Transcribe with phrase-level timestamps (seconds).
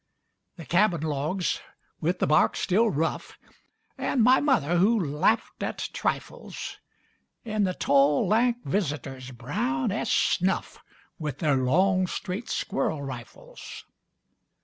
[0.55, 1.61] The cabin logs,
[1.99, 3.37] with the bark still rough,
[3.99, 6.79] And my mother who laughed at trifles,
[7.45, 10.79] And the tall, lank visitors, brown as snuff,
[11.19, 13.85] With their long, straight squirrel rifles.